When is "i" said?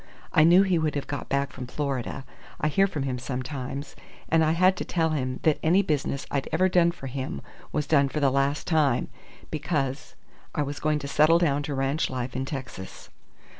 0.33-0.43, 2.59-2.69, 4.43-4.53, 10.55-10.63